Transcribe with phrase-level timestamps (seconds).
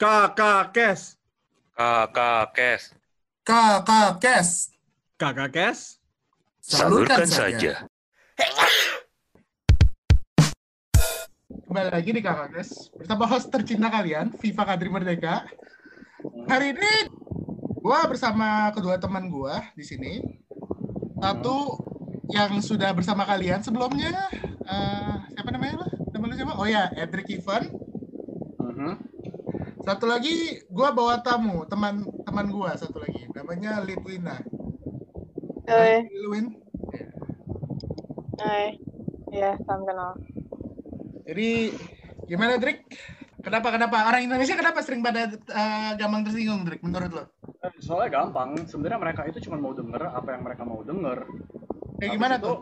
[0.00, 1.20] Kakak Kes.
[1.76, 2.96] Kakak Kes.
[3.44, 4.72] Kakak Kes.
[5.20, 6.00] Kakak Kes.
[6.64, 7.84] Salurkan saja.
[11.68, 15.44] Kembali lagi di Kakak Kes bersama host tercinta kalian, Viva Kadri Merdeka.
[16.48, 16.92] Hari ini
[17.84, 20.24] gua bersama kedua teman gua di sini.
[21.20, 21.76] Satu
[22.32, 24.16] yang sudah bersama kalian sebelumnya,
[24.64, 25.86] eh, siapa namanya lo?
[26.08, 26.56] Nama lu siapa?
[26.56, 27.68] Oh ya, Edric Ivan.
[28.64, 29.09] Mhm.
[29.80, 34.36] Satu lagi, gua bawa tamu, teman teman gua satu lagi, namanya Litwina.
[35.64, 36.60] Hai, Litwin.
[38.40, 38.76] hai.
[39.30, 40.18] Ya, salam kenal.
[41.24, 41.72] Jadi
[42.26, 42.84] gimana, Drik?
[43.40, 46.84] Kenapa kenapa orang Indonesia kenapa sering pada eh, gampang tersinggung, Drik?
[46.84, 47.24] Menurut lo?
[47.80, 51.24] Soalnya gampang, sebenarnya mereka itu cuma mau denger apa yang mereka mau denger.
[51.96, 52.58] Kayak Habis gimana itu, tuh?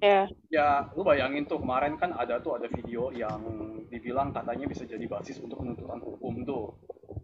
[0.00, 3.38] Ya, Ya, lu bayangin tuh kemarin kan ada tuh ada video yang
[3.86, 6.74] dibilang katanya bisa jadi basis untuk penuntutan hukum tuh.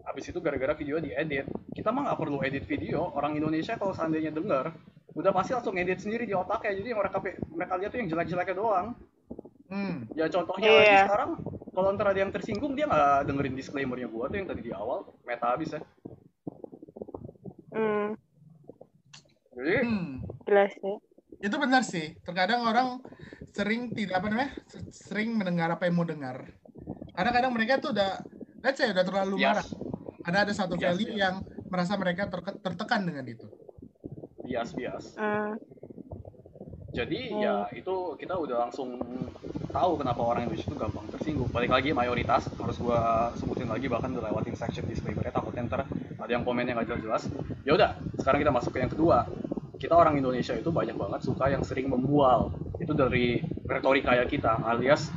[0.06, 1.48] Habis itu gara-gara video diedit.
[1.74, 3.10] Kita mah nggak perlu edit video.
[3.16, 4.70] Orang Indonesia kalau seandainya denger,
[5.18, 6.78] udah pasti langsung edit sendiri di otaknya.
[6.78, 7.18] Jadi mereka
[7.50, 8.86] mereka lihat tuh yang jelek-jeleknya doang.
[9.66, 10.06] Hmm.
[10.14, 10.78] Ya contohnya Iya.
[10.78, 11.30] lagi sekarang,
[11.74, 15.02] kalau ntar ada yang tersinggung dia nggak dengerin disclaimernya gua tuh yang tadi di awal,
[15.26, 15.82] meta habis ya.
[17.74, 18.14] hmm,
[19.58, 20.22] Jadi Hmm.
[20.46, 20.96] jelas sih.
[21.38, 22.16] Itu benar sih.
[22.22, 23.00] Terkadang orang
[23.50, 24.50] sering tidak apa namanya?
[24.90, 26.52] sering mendengar apa yang mau dengar.
[27.12, 28.20] Karena kadang mereka tuh udah
[28.60, 29.62] let's say udah terlalu marah.
[29.62, 29.68] bias,
[30.22, 31.18] Ada ada satu Yes, value yes.
[31.18, 31.34] yang
[31.66, 33.46] merasa mereka terke- tertekan dengan itu.
[34.38, 35.04] bias, bias.
[35.16, 35.58] Hmm,
[36.92, 37.42] Jadi Hmm.
[37.42, 38.96] ya itu kita udah langsung
[39.68, 41.50] tahu kenapa orang Indonesia itu gampang tersinggung.
[41.50, 45.84] Balik lagi mayoritas harus gua sebutin lagi bahkan udah lewatin section disclaimer takutnya ntar
[46.16, 47.28] ada yang komen yang gak jelas-jelas.
[47.62, 49.28] Ya udah, sekarang kita masuk ke yang kedua.
[49.76, 52.52] Kita orang Indonesia itu banyak banget suka yang sering membual.
[52.80, 55.12] Itu dari retorika ya kita, alias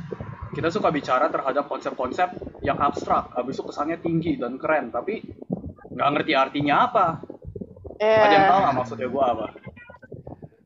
[0.50, 2.28] kita suka bicara terhadap konsep-konsep
[2.60, 5.22] yang abstrak, habis itu kesannya tinggi dan keren, tapi
[5.94, 7.06] nggak ngerti artinya apa.
[8.02, 8.26] ya.
[8.26, 9.46] Ada yang tahu nggak maksudnya gua apa?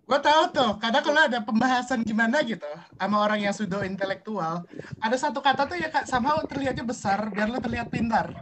[0.05, 2.69] Gue tahu tuh, kadang kalau ada pembahasan gimana gitu
[3.01, 4.69] sama orang yang sudah intelektual,
[5.01, 8.37] ada satu kata tuh ya kak sama terlihatnya besar biar lu terlihat pintar.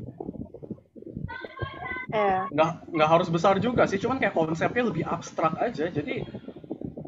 [2.13, 5.89] Ya, nggak nggak harus besar juga sih cuman kayak konsepnya lebih abstrak aja.
[5.89, 6.21] Jadi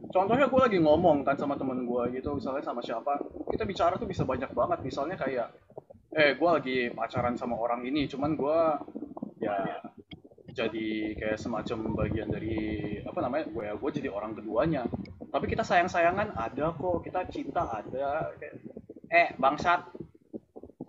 [0.08, 3.20] contohnya gue lagi ngomong kan sama temen gue gitu misalnya sama siapa
[3.52, 4.78] kita bicara tuh bisa banyak banget.
[4.80, 5.52] Misalnya kayak
[6.16, 8.58] eh gue lagi pacaran sama orang ini cuman gue
[9.44, 9.82] ya
[10.54, 14.88] jadi kayak semacam bagian dari apa namanya gue gue jadi orang keduanya.
[15.28, 17.04] Tapi kita sayang sayangan ada kok.
[17.04, 18.32] Kita cinta ada
[19.12, 20.03] eh bangsat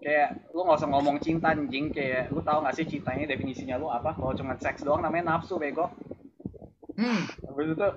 [0.05, 1.89] kayak lu nggak usah ngomong cinta anjing.
[1.89, 4.13] Kayak lu tahu nggak sih cintanya definisinya lu apa?
[4.13, 5.89] Kalau cuma seks doang namanya nafsu bego.
[6.95, 7.27] Hmm.
[7.51, 7.87] habis itu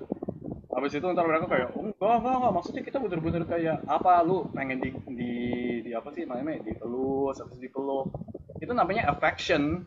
[0.75, 2.53] habis itu ntar mereka kayak oh, enggak enggak enggak.
[2.57, 4.25] Maksudnya kita bener-bener kayak apa?
[4.25, 5.33] Lu pengen di di,
[5.85, 6.65] di apa sih namanya?
[6.65, 8.09] Dipeluk habis itu dipeluk.
[8.59, 9.85] Itu namanya affection.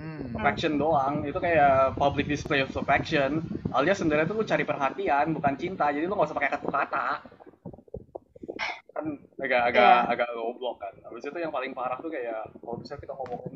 [0.00, 0.32] Hmm.
[0.32, 1.28] affection doang.
[1.28, 3.44] Itu kayak public display of affection.
[3.76, 5.92] Alias sebenarnya tuh lu cari perhatian bukan cinta.
[5.92, 7.06] Jadi lu nggak usah pakai kata-kata
[9.00, 9.06] kan
[9.40, 10.12] agak agak Iya.
[10.12, 10.92] agak goblok kan.
[11.08, 13.54] Habis itu yang paling parah tuh kayak kalau misalnya kita ngomongin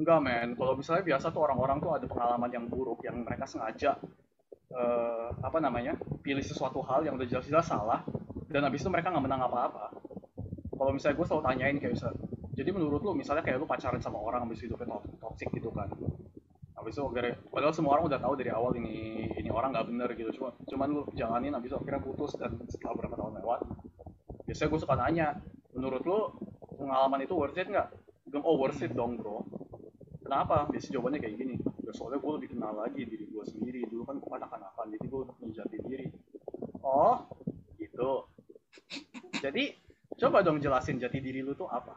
[0.00, 0.48] enggak men.
[0.56, 4.00] Kalau misalnya biasa tuh orang-orang tuh ada pengalaman yang buruk yang mereka sengaja
[4.70, 5.92] eh, apa namanya
[6.22, 8.00] pilih sesuatu hal yang udah jelas-jelas salah
[8.48, 9.92] dan habis itu mereka nggak menang apa-apa.
[10.70, 12.08] Kalau misalnya gue selalu tanyain kayak bisa
[12.56, 15.90] jadi menurut lu misalnya kayak lu pacaran sama orang habis hidupnya to- toxic gitu kan.
[16.72, 20.08] Habis itu gara- padahal semua orang udah tahu dari awal ini ini orang nggak bener
[20.16, 20.30] gitu.
[20.40, 23.60] Cuma cuman lu jalanin habis itu akhirnya putus dan setelah berapa tahun lewat
[24.50, 25.26] biasanya gue suka nanya
[25.70, 26.18] menurut lu
[26.74, 27.86] pengalaman itu worth it nggak?
[28.26, 29.46] Bilang, oh worth it dong bro.
[30.26, 30.66] Kenapa?
[30.66, 31.54] Biasanya jawabannya kayak gini.
[31.86, 33.86] Ya soalnya gue lebih kenal lagi diri gue sendiri.
[33.86, 36.06] Dulu kan gue kanak-kanakan jadi gue udah punya jati diri.
[36.82, 37.30] Oh
[37.78, 38.26] gitu.
[39.38, 39.70] Jadi
[40.18, 41.94] coba dong jelasin jati diri lu tuh apa?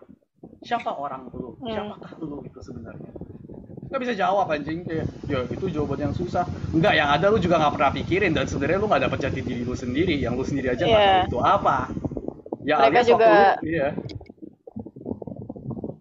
[0.62, 1.58] Siapa orang lu?
[1.58, 1.74] Hmm.
[1.74, 3.10] siapakah lu itu sebenarnya?
[3.90, 4.86] Nggak bisa jawab anjing.
[4.86, 6.46] Kayak ya itu jawaban yang susah.
[6.70, 9.62] Enggak yang ada lu juga nggak pernah pikirin dan sebenarnya lu nggak dapet jati diri
[9.66, 10.16] lu sendiri.
[10.22, 11.14] Yang lu sendiri aja nggak Iya.
[11.26, 11.78] tahu itu apa
[12.64, 13.88] ya Mereka waktu juga- iya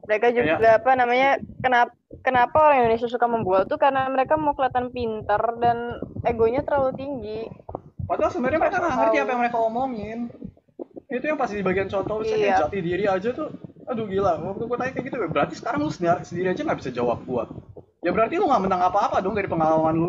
[0.03, 1.29] mereka juga Kayak- apa namanya?
[1.59, 6.93] Kenapa kenapa orang Indonesia suka membual tuh karena mereka mau kelihatan pintar dan egonya terlalu
[6.95, 7.41] tinggi.
[8.05, 10.19] Padahal sebenarnya mereka nggak ngerti apa yang mereka omongin.
[11.09, 12.59] Itu yang pasti di bagian contoh, misalnya Iya.
[12.67, 13.49] jati diri aja tuh,
[13.85, 14.33] aduh gila.
[14.43, 17.45] Waktu gue tanya kayak gitu, berarti sekarang lu sendiri, sendiri aja nggak bisa jawab gua.
[18.01, 20.09] Ya berarti lu nggak menang apa-apa dong dari pengalaman lu,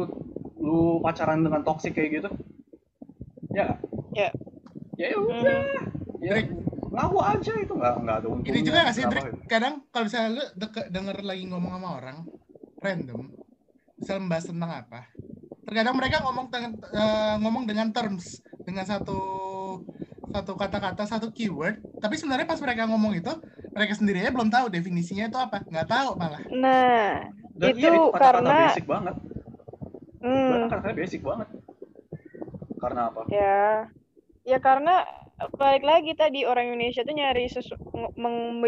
[0.58, 2.30] lu pacaran dengan toxic kayak gitu.
[3.52, 3.78] Ya,
[4.12, 4.30] Ya.
[4.98, 5.44] ya udah.
[5.44, 5.60] Ya,
[6.26, 6.48] Drik.
[6.94, 8.52] ngaku aja itu nggak nggak ada untungnya.
[8.52, 9.04] Ini juga nggak sih?
[9.04, 9.26] Drik?
[9.46, 12.18] Kadang kalau misalnya lu deke- denger lagi ngomong sama orang
[12.80, 13.22] random,
[13.96, 15.00] misalnya membahas tentang apa,
[15.64, 18.26] terkadang mereka ngomong dengan eh, ngomong dengan terms,
[18.62, 19.20] dengan satu
[20.26, 23.30] satu kata-kata satu keyword tapi sebenarnya pas mereka ngomong itu
[23.70, 27.22] mereka sendiri aja belum tahu definisinya itu apa nggak tahu malah Nah,
[27.54, 29.16] Dan Itu iya, kata-kata karena- basic banget.
[30.20, 31.48] hmm, kata-kata basic banget.
[32.76, 33.22] Karena apa?
[33.30, 33.62] ya,
[34.42, 34.96] ya karena
[35.52, 37.76] balik lagi tadi orang Indonesia tuh nyari sesu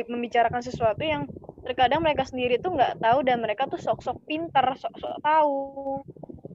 [0.09, 1.29] membicarakan sesuatu yang
[1.65, 6.01] terkadang mereka sendiri tuh nggak tahu dan mereka tuh sok-sok pintar, sok-sok tahu.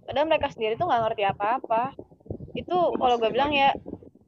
[0.06, 1.94] Padahal mereka sendiri tuh nggak ngerti apa-apa.
[2.54, 3.74] Itu Gua kalau gue bilang ya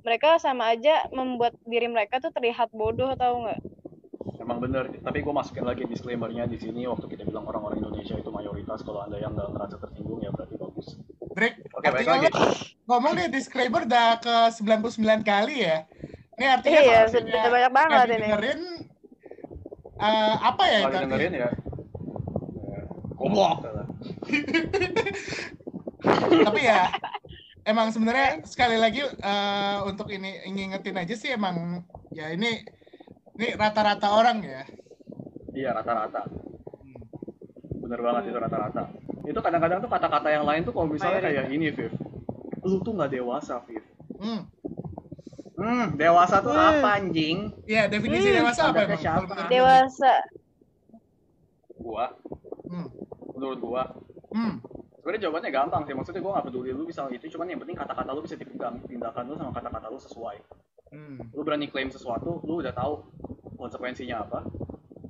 [0.02, 3.60] mereka sama aja membuat diri mereka tuh terlihat bodoh tahu nggak?
[4.42, 8.30] Emang bener, tapi gue masukin lagi disclaimer-nya di sini waktu kita bilang orang-orang Indonesia itu
[8.34, 8.82] mayoritas.
[8.82, 10.98] Kalau anda yang nggak ngerasa tersinggung ya berarti bagus.
[11.32, 12.44] Break Oke, baik artinya lo
[12.86, 15.86] ngomong deh disclaimer udah ke 99 kali ya
[16.34, 18.12] ini artinya Iya, kalau sudah banyak banget ini.
[18.14, 18.60] didengerin
[19.98, 21.48] eh, apa ya Kalau itu dengerin ya.
[22.64, 22.80] ya,
[23.14, 23.58] Goblok.
[26.42, 26.90] tapi ya
[27.62, 32.66] emang sebenarnya sekali lagi eh, untuk ini ngingetin aja sih emang ya ini
[33.32, 34.62] ini rata-rata orang ya
[35.52, 36.24] Iya rata-rata.
[36.24, 36.96] Hmm.
[37.78, 38.88] Bener banget itu rata-rata.
[39.22, 41.92] Itu kadang-kadang tuh kata-kata yang lain tuh kalau misalnya kayak ini, Viv.
[42.66, 43.82] Lu tuh nggak dewasa, Viv.
[44.18, 44.46] Hmm.
[45.52, 46.68] Hmm, dewasa tuh Hmm.
[46.82, 47.54] apa anjing?
[47.70, 48.38] Iya, definisi Hmm.
[48.42, 48.98] dewasa apa Ada emang?
[48.98, 49.34] siapa?
[49.46, 50.14] Dewasa.
[51.78, 52.06] Gua,
[52.66, 52.88] Hmm.
[53.38, 53.82] menurut gua,
[54.34, 54.58] Hmm.
[54.98, 55.94] sebenarnya jawabannya gampang sih.
[55.94, 59.24] Maksudnya gua nggak peduli lu bisa itu, cuman yang penting kata-kata lu bisa dipegang, tindakan
[59.30, 60.36] lu sama kata-kata lu sesuai.
[60.92, 61.18] Hmm.
[61.30, 63.06] Lu berani klaim sesuatu, lu udah tahu
[63.58, 64.42] konsekuensinya apa,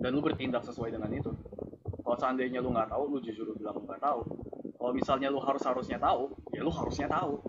[0.00, 1.32] dan lu bertindak sesuai dengan itu.
[2.12, 4.20] Kalau seandainya lu nggak tahu, lu jujur lu bilang lu nggak tahu.
[4.76, 7.40] Kalau misalnya lu harus harusnya tahu, ya lu harusnya tahu.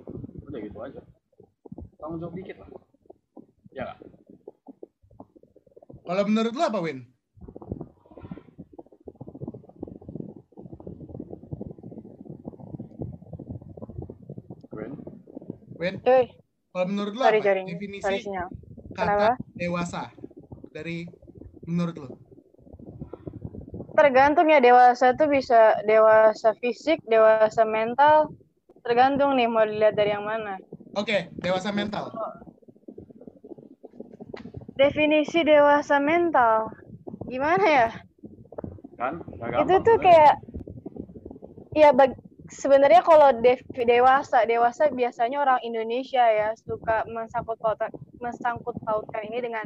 [0.47, 1.03] Udah gitu aja.
[1.99, 2.71] Tanggung jawab dikit lah.
[3.75, 3.99] Ya nggak?
[6.07, 7.11] Kalau menurut lu apa, Win?
[14.71, 14.91] Keren.
[15.75, 16.25] Win, Cuy,
[16.71, 18.47] kalau menurut lu sorry apa jaring, definisi sorry sinyal.
[18.95, 19.29] kata Kenapa?
[19.59, 20.03] dewasa
[20.71, 21.03] dari
[21.67, 22.12] menurut lu?
[24.03, 28.35] Tergantung ya dewasa tuh bisa dewasa fisik, dewasa mental.
[28.83, 30.59] Tergantung nih mau dilihat dari yang mana.
[30.99, 32.11] Oke, dewasa mental.
[34.75, 36.67] Definisi dewasa mental.
[37.31, 37.87] Gimana ya?
[38.99, 39.23] Kan?
[39.63, 40.35] Itu tuh kayak
[41.71, 42.19] ya bag-
[42.51, 47.89] sebenarnya kalau dev- dewasa dewasa biasanya orang Indonesia ya suka mensangkut pautkan
[48.19, 49.65] mensangkut pautkan ini dengan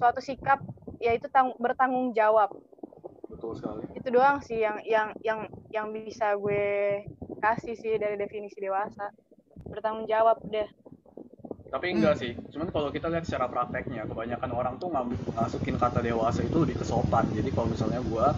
[0.00, 0.58] suatu sikap
[0.98, 2.50] yaitu tang- bertanggung jawab
[3.40, 3.82] Betul sekali.
[3.96, 5.40] itu doang sih yang yang yang
[5.72, 7.00] yang bisa gue
[7.40, 9.08] kasih sih dari definisi dewasa
[9.64, 10.68] bertanggung jawab deh
[11.70, 14.90] Tapi enggak sih, cuman kalau kita lihat secara prakteknya, kebanyakan orang tuh
[15.30, 17.30] masukin kata dewasa itu lebih ke sopan.
[17.30, 18.34] Jadi kalau misalnya gua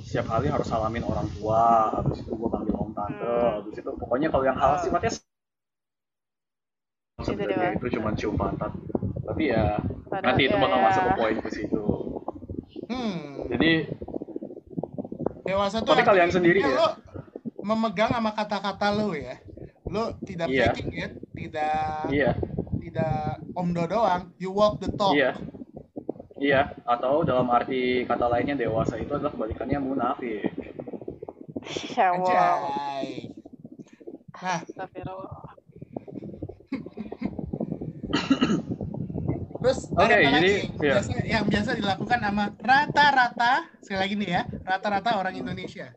[0.00, 3.60] setiap kali harus salamin orang tua, habis itu gua panggil om tante, Hmm.
[3.60, 4.80] habis itu pokoknya kalau yang hal Oh.
[4.80, 5.12] sifatnya
[7.12, 8.72] Itu sebenarnya itu cuma cium pantat.
[9.22, 9.76] Tapi ya
[10.08, 10.84] Padahal- nanti itu ya, bakal ya.
[10.88, 11.84] masuk ke poin ke situ.
[12.88, 13.20] Hmm.
[13.52, 13.70] Jadi
[15.42, 16.70] Dewasa tuh Tapi kalian sendiri ya?
[16.70, 16.88] Lo
[17.62, 19.38] memegang sama kata-kata lo ya.
[19.86, 20.70] Lo tidak Iya.
[20.72, 22.32] faking it, tidak iya,
[22.80, 24.32] tidak omdo doang.
[24.38, 25.14] You walk the talk.
[25.14, 25.34] iya.
[26.42, 30.42] Iya, atau dalam arti kata lainnya dewasa itu adalah kebalikannya munafik.
[31.94, 32.66] ya wow.
[34.42, 34.58] Nah,
[39.62, 40.92] terus Oke, ada apa jadi, lagi iya.
[40.98, 45.94] biasa, yang biasa dilakukan sama rata-rata sekali lagi nih ya, rata-rata orang Indonesia.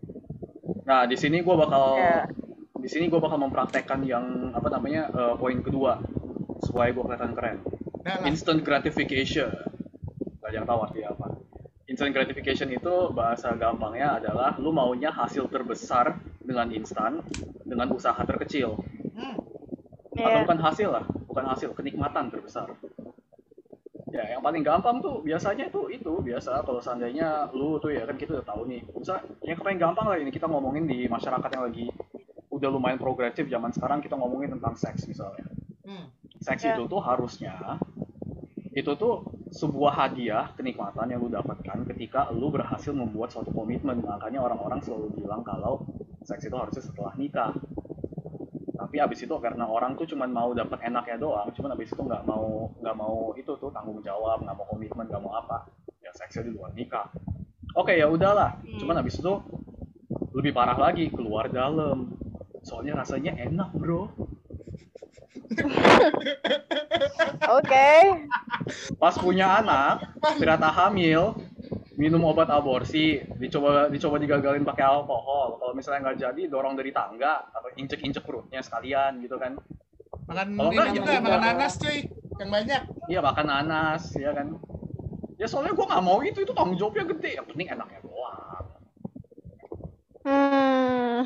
[0.86, 2.30] Nah, di sini gue bakal Ya.
[2.78, 5.98] di sini gue bakal mempraktekkan yang apa namanya eh, poin kedua
[6.62, 7.58] supaya gue kelihatan keren.
[8.06, 8.30] Nah, lah.
[8.30, 9.50] Instant gratification.
[10.40, 11.28] Gak ada yang tahu artinya apa.
[11.90, 17.26] Instant gratification itu bahasa gampangnya adalah lu maunya hasil terbesar dengan instan
[17.66, 18.78] dengan usaha terkecil.
[19.18, 19.42] Hmm.
[20.16, 20.42] Atau Iya.
[20.46, 22.72] bukan hasil lah, bukan hasil, kenikmatan terbesar.
[24.16, 28.16] Ya, yang paling gampang tuh biasanya tuh itu biasa kalau seandainya lu tuh ya kan
[28.16, 28.80] kita udah tahu nih.
[28.96, 31.92] Bisa yang paling gampang lah ini kita ngomongin di masyarakat yang lagi
[32.48, 35.44] udah lumayan progresif zaman sekarang kita ngomongin tentang seks misalnya.
[35.84, 36.08] Hmm.
[36.40, 36.80] Seks Ya.
[36.80, 37.76] itu tuh harusnya
[38.72, 44.00] itu tuh sebuah hadiah kenikmatan yang lu dapatkan ketika lu berhasil membuat suatu komitmen.
[44.00, 45.84] Makanya orang-orang selalu bilang kalau
[46.24, 47.52] seks itu harusnya setelah nikah.
[48.96, 52.24] Tapi abis itu karena orang tuh cuman mau dapat enaknya doang, cuman abis itu nggak
[52.24, 55.68] mau nggak mau itu tuh tanggung jawab, nggak mau komitmen, nggak mau apa,
[56.00, 57.12] ya seksnya di luar nikah.
[57.76, 59.36] Oke ya udahlah, cuman abis itu
[60.32, 62.16] lebih parah lagi keluar dalam.
[62.64, 64.16] Soalnya rasanya enak bro.
[67.60, 67.92] Oke.
[68.96, 70.08] pas punya anak
[70.40, 71.36] ternyata hamil
[71.96, 77.48] minum obat aborsi dicoba dicoba digagalin pakai alkohol kalau misalnya nggak jadi dorong dari tangga
[77.56, 79.56] atau injek injek perutnya sekalian gitu kan
[80.26, 82.00] Makan Kalau enggak, ya makan nanas cuy.
[82.36, 82.82] yang banyak.
[83.06, 84.48] Iya makan nanas, ya kan.
[85.38, 87.32] Ya soalnya gue nggak mau itu, itu tanggung jawabnya gede.
[87.38, 88.66] Yang penting enaknya doang.
[90.26, 91.20] Hmm.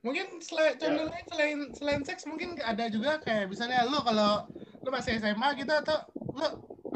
[0.00, 4.48] Mungkin selain contoh lain selain selain seks mungkin ada juga kayak misalnya lu kalau
[4.80, 6.00] lu masih SMA gitu atau
[6.32, 6.48] lu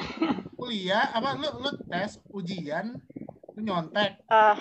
[0.58, 2.96] kuliah apa lu lu tes ujian
[3.54, 4.56] lu nyontek Ah.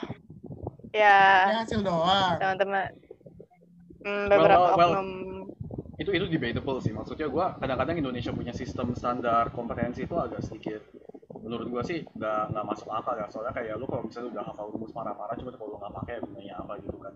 [0.92, 2.38] ya, ya hasil doang.
[2.38, 2.92] teman-teman.
[4.04, 5.08] Hmm, beberapa Well, well, oknum.
[5.96, 6.92] Itu itu debatable sih.
[6.92, 10.82] Maksudnya gue kadang-kadang Indonesia punya sistem standar kompetensi itu agak sedikit
[11.44, 14.72] menurut gue sih nggak nggak masuk akal ya soalnya kayak lu kalau misalnya udah hafal
[14.72, 17.14] rumus parah-parah cuma kalau lu nggak pakai gunanya apa gitu kan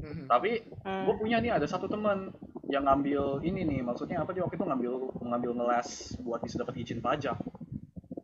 [0.00, 0.24] Mhm.
[0.32, 0.50] tapi
[0.80, 1.04] Hmm.
[1.04, 2.32] gue punya nih ada satu teman
[2.72, 5.88] yang ngambil ini nih maksudnya apa dia waktu itu ngambil ngambil ngeles
[6.24, 7.36] buat bisa dapat izin pajak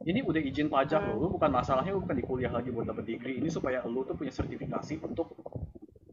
[0.08, 1.20] ini udah izin pajak Hmm.
[1.20, 4.08] loh, lu bukan masalahnya lu bukan di kuliah lagi buat dapat degree ini supaya lu
[4.08, 5.36] tuh punya sertifikasi untuk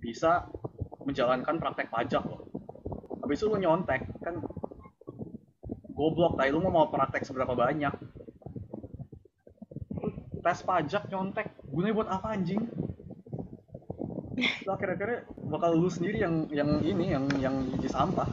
[0.03, 0.51] bisa
[1.09, 2.41] menjalankan praktek pajak loh
[3.21, 4.35] habis itu lu nyontek kan
[5.97, 7.93] goblok tai lu mau praktek seberapa banyak
[9.99, 10.07] Lu
[10.45, 12.61] tes pajak nyontek gunanya buat apa anjing
[14.67, 15.15] lah kira-kira
[15.51, 18.29] bakal lu sendiri yang yang ini yang yang jadi sampah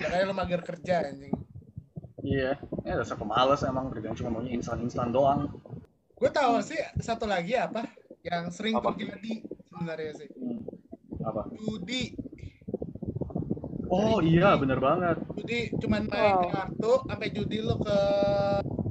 [0.00, 1.34] Makanya lu mager kerja anjing.
[2.26, 2.50] iya
[2.86, 5.40] ya dasar pemalas emang kerjaan cuma maunya instan-instan doang
[6.18, 7.80] Gue tahu sih satu lagi apa
[8.24, 8.90] yang sering Apa?
[8.96, 10.28] terjadi sebenarnya sih.
[11.56, 12.02] Judi.
[13.88, 16.50] oh iya bener banget Judi cuman main Wow.
[16.52, 17.98] kartu sampai judi lu ke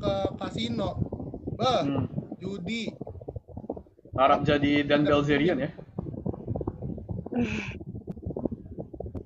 [0.01, 0.89] ke kasino.
[1.55, 2.05] Bah, hmm.
[2.39, 2.91] judi.
[4.15, 5.71] harap jadi Dan Belzerian ya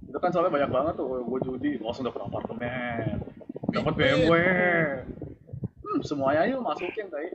[0.09, 3.21] itu kan soalnya banyak banget tuh gue judi langsung dapet apartemen
[3.69, 4.33] dapat Big BMW
[5.85, 7.29] hmm, semuanya lu masukin tadi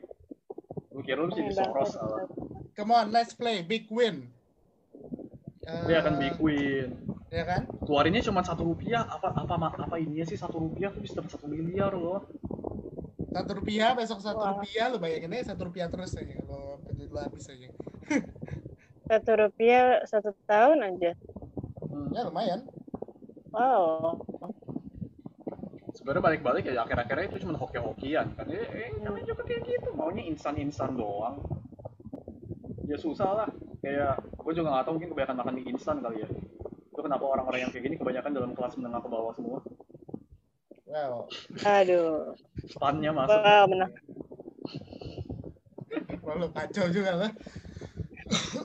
[0.91, 1.95] lu kira lu jadi Soros
[2.75, 4.34] Come on, let's play big win.
[5.65, 6.89] Dia akan Eh, big win
[7.33, 7.67] Ya kan?
[7.83, 11.47] keluarinnya cuma satu rupiah apa apa apa ininya sih satu rupiah tuh bisa dapat satu
[11.49, 12.23] miliar loh
[13.35, 14.55] Satu rupiah besok satu Wah.
[14.55, 17.69] rupiah lu bayangin aja satu rupiah terus aja kalau kerja lu habis aja.
[19.05, 21.13] Satu rupiah satu tahun aja.
[21.83, 22.09] hmm.
[22.15, 22.61] Ya lumayan.
[23.51, 24.23] Wow.
[25.95, 30.27] sebenarnya balik-balik ya akhir-akhirnya itu cuma hoki-hokian kan eh, eh namanya juga kayak gitu maunya
[30.27, 31.39] instan-instan doang
[32.85, 33.49] ya susah lah
[33.85, 36.29] kayak gue juga nggak tahu mungkin kebanyakan makan mie instan kali ya
[36.95, 39.61] itu kenapa orang-orang yang kayak gini kebanyakan dalam kelas menengah ke bawah semua
[40.85, 41.27] Wow.
[41.67, 42.39] Aduh.
[42.79, 43.91] funnya masuk Wow, benar.
[46.23, 47.31] Wah, lu kacau juga lah.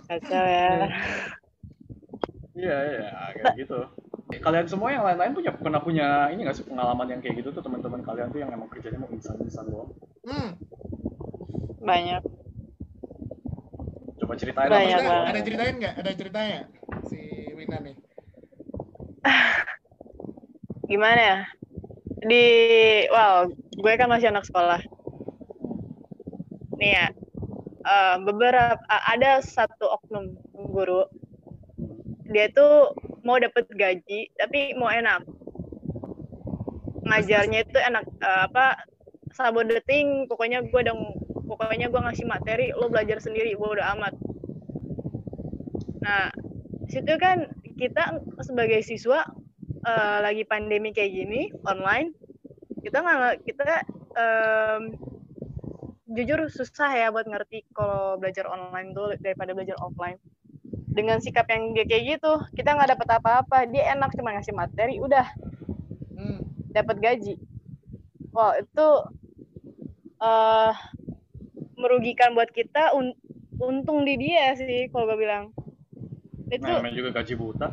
[0.06, 0.70] Kacau ya.
[2.54, 3.80] iya iya kayak gitu
[4.46, 7.64] kalian semua yang lain-lain punya pernah punya ini nggak sih pengalaman yang kayak gitu tuh
[7.64, 9.90] teman-teman kalian tuh yang emang kerjanya mau instan-instan doang
[10.28, 10.54] Hmm.
[11.82, 12.22] Banyak.
[14.30, 15.26] Coba ceritain Banyak apa Ada, banget.
[15.34, 15.94] ada ceritain nggak?
[15.98, 16.60] Ada ceritanya
[17.10, 17.20] si
[17.58, 17.96] Wina nih.
[20.90, 21.38] Gimana ya?
[22.22, 22.46] Di
[23.10, 24.78] wow, gue kan masih anak sekolah.
[26.78, 27.08] Nih ya.
[27.82, 31.10] eh, beberapa a- ada satu oknum guru
[32.30, 32.94] dia tuh
[33.26, 35.26] mau dapet gaji tapi mau enak
[37.02, 38.78] ngajarnya itu enak eh, apa
[39.34, 41.18] sabodeting pokoknya gue dong
[41.50, 44.14] pokoknya gue ngasih materi lo belajar sendiri bodo amat.
[46.06, 46.30] Nah
[46.86, 49.26] situ kan kita sebagai siswa
[49.82, 52.14] eh, lagi pandemi kayak gini online
[52.80, 53.84] kita nggak kita
[54.16, 54.82] em,
[56.10, 60.18] jujur susah ya buat ngerti kalau belajar online tuh daripada belajar offline.
[60.90, 64.98] Dengan sikap yang dia kayak gitu kita nggak dapat apa-apa dia enak cuma ngasih materi
[65.02, 65.28] udah.
[66.20, 66.44] Hmm.
[66.70, 67.36] dapat gaji.
[68.30, 68.88] Wah itu
[70.20, 70.74] eh
[71.80, 73.16] merugikan buat kita un-
[73.58, 75.56] untung di dia sih kalau gue bilang
[76.48, 77.68] itu nah, namanya juga gaji buta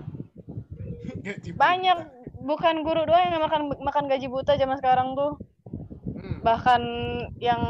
[1.22, 2.42] Gaji banyak buta.
[2.42, 5.34] bukan guru doang yang makan makan gaji buta zaman sekarang tuh
[6.16, 6.40] Hmm.
[6.40, 6.82] bahkan
[7.36, 7.60] yang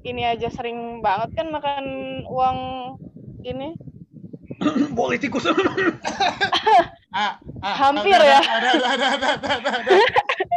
[0.00, 1.84] ini aja sering banget kan makan
[2.24, 2.58] uang
[3.42, 3.74] ini
[4.94, 5.50] politikus
[7.10, 8.38] Ah, ah, Hampir ada, ya.
[8.38, 9.92] Ada, ada, ada, ada, ada, ada, ada.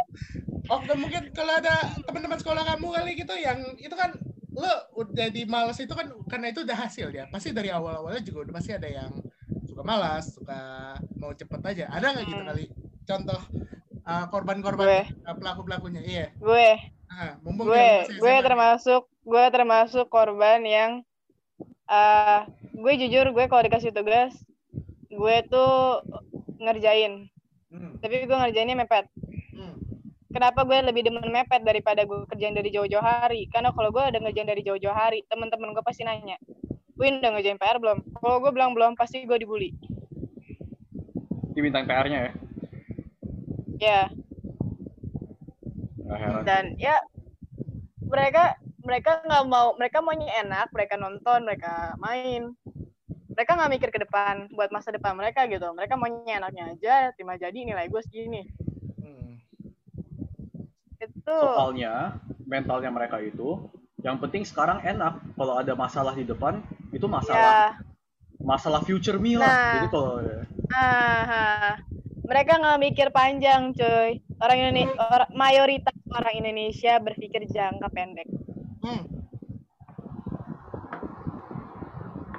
[0.71, 1.75] Oh, mungkin kalau ada
[2.05, 4.13] teman-teman sekolah kamu kali gitu yang itu kan
[4.53, 7.25] lo udah di malas itu kan karena itu udah hasil ya.
[7.29, 9.11] Pasti dari awal-awalnya juga udah pasti ada yang
[9.65, 11.85] suka malas, suka mau cepet aja.
[11.89, 12.49] Ada nggak gitu Hmm.
[12.53, 12.65] kali?
[13.03, 13.41] Contoh
[14.05, 14.87] uh, gue korban-korban
[15.25, 16.01] uh, pelaku-pelakunya.
[16.05, 16.25] Iya.
[16.37, 16.69] gue
[17.13, 20.91] Nah, mumpung gue gue termasuk gue termasuk korban yang
[21.85, 22.39] eh
[22.73, 24.33] gue jujur gue kalau dikasih tugas
[25.13, 26.01] gue tuh
[26.57, 27.29] ngerjain
[27.73, 29.09] Hmm, tapi gue ngerjainnya mepet.
[30.33, 33.45] Kenapa gue lebih demen mepet daripada gue kerjain dari jauh-jauh hari?
[33.53, 36.35] Karena kalau gue ada ngerjain dari jauh-jauh hari teman-teman gue pasti nanya
[36.97, 38.01] Win udah ngerjain PR belum?
[38.17, 39.73] Kalau gue bilang belum pasti gue dibully.
[41.53, 42.33] Dimintain PR-nya ya?
[43.77, 44.01] Ya.
[46.13, 46.45] Heran.
[46.45, 47.01] dan ya
[48.05, 48.53] mereka
[48.85, 52.53] mereka nggak mau mereka maunya enak mereka nonton mereka main.
[53.33, 55.65] Mereka nggak mikir ke depan buat masa depan mereka gitu.
[55.73, 58.45] Mereka maunya enaknya aja terima jadi nilai gue segini
[61.27, 63.71] Soalnya mentalnya mereka itu
[64.03, 65.19] yang penting sekarang enak.
[65.39, 66.59] Kalau ada masalah di depan
[66.91, 67.93] itu masalah ya
[68.43, 69.47] masalah future me lah.
[69.47, 69.71] Nah.
[69.79, 70.13] Jadi kalau
[70.75, 71.71] ah,
[72.27, 78.27] mereka nggak mikir panjang cuy orang Indonesia orang, mayoritas orang Indonesia berpikir jangka pendek
[78.83, 79.07] Hmm.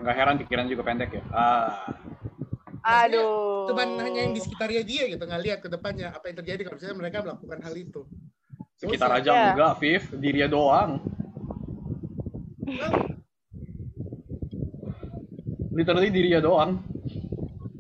[0.04, 1.24] nggak heran pikiran juga pendek ya.
[1.32, 1.88] Ah,
[2.84, 6.68] aduh Cuman hanya yang di sekitarnya dia gitu, nggak lihat ke depannya apa yang terjadi
[6.68, 8.04] kalau misalnya mereka melakukan hal itu.
[8.86, 9.44] Sekitar Oh, aja iya.
[9.52, 10.90] enggak, Viv, dirinya doang.
[15.70, 16.70] Literally dirinya doang.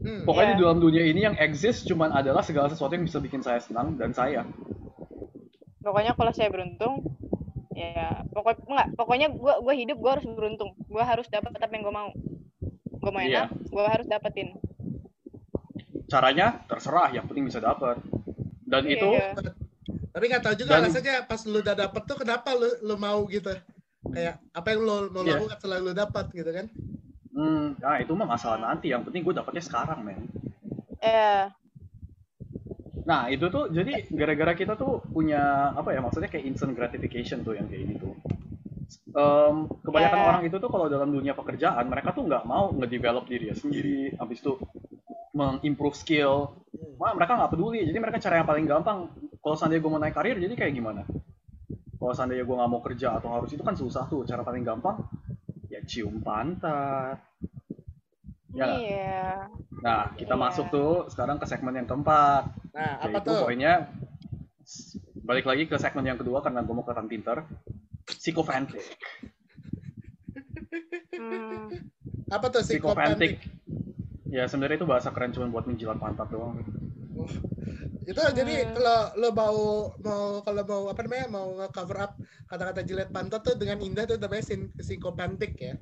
[0.04, 0.22] Hmm.
[0.22, 0.58] Pokoknya Iya.
[0.58, 3.96] di dalam dunia ini yang exist cuman adalah segala sesuatu yang bisa bikin saya senang
[3.96, 4.44] dan saya.
[5.80, 7.04] pokoknya kalau saya beruntung
[7.76, 11.84] ya pokok enggak pokoknya gua gua hidup gua harus beruntung gua harus dapat apa yang
[11.84, 12.08] gua mau
[13.04, 13.52] gua mau Iya.
[13.52, 14.56] enak gua harus dapetin
[16.08, 18.00] Caranya terserah, yang penting bisa dapat.
[18.64, 19.36] Dan itu Iya.
[20.14, 23.26] Tapi nggak tahu juga Dan- alasannya pas lu udah dapet tuh kenapa lu, lu mau
[23.26, 23.50] gitu.
[24.06, 25.36] Kayak apa yang lu mau Iya.
[25.36, 26.66] lakukan setelah lu dapat gitu kan.
[27.34, 28.94] Hmm, nah itu mah masalah nanti.
[28.94, 30.30] Yang penting gue dapetnya sekarang, men.
[31.02, 31.50] ya
[33.04, 37.52] Nah itu tuh jadi gara-gara kita tuh punya apa ya maksudnya kayak instant gratification tuh
[37.52, 38.16] yang kayak gitu.
[39.12, 40.24] Em, kebanyakan Ya.
[40.24, 44.40] orang itu tuh kalau dalam dunia pekerjaan mereka tuh nggak mau ngedevelop diri sendiri, habis
[44.40, 44.56] itu
[45.34, 46.54] mengimprove skill.
[46.96, 47.84] Wah, mereka nggak peduli.
[47.84, 49.10] Jadi mereka cara yang paling gampang.
[49.44, 51.04] Kalau seandainya gue mau naik karir, jadi kayak gimana?
[52.00, 54.24] Kalau seandainya gue nggak mau kerja atau harus itu kan susah tuh.
[54.24, 55.04] Cara paling gampang
[55.68, 57.20] ya cium pantat.
[58.54, 59.50] Ya iya
[59.82, 60.40] Nah, kita Iya.
[60.40, 62.48] masuk tuh sekarang ke segmen yang keempat.
[62.72, 63.44] Nah, apa Yaitu tuh?
[63.44, 63.92] poinnya
[65.20, 67.44] balik lagi ke segmen yang kedua karena gue mau kelihatan pinter.
[68.08, 68.80] Psikofantik.
[71.14, 71.68] Hmm,
[72.28, 73.44] Apa tuh Psikofantik.
[74.28, 76.58] Ya sebenarnya itu bahasa keren cuma buat menjilat pantat doang.
[78.04, 78.72] Itu jadi Hmm.
[78.76, 79.56] kalau lo mau
[79.98, 82.12] mau kalau mau apa namanya mau cover up
[82.44, 85.74] kata-kata jilat pantat tuh dengan indah tuh namanya sin- psikopantik ya.